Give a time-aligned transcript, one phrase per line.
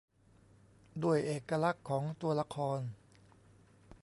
[1.03, 2.79] ด้วยเอกลักษณ์ของตัวละคร